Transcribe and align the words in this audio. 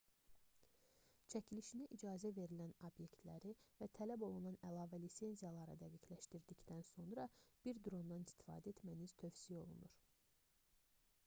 çəkilişinə 1.33 1.89
icazə 1.97 2.31
verilən 2.37 2.71
obyektləri 2.89 3.51
və 3.81 3.89
tələb 3.99 4.25
olunan 4.29 4.57
əlavə 4.71 5.01
lisenziyaları 5.05 5.77
dəqiqləşdirdikdən 5.83 6.83
sonra 6.89 7.29
bir 7.69 7.83
drondan 7.91 8.29
istifadə 8.31 8.77
etməniz 8.77 9.17
tövsiyə 9.23 9.63
olunur 9.67 9.97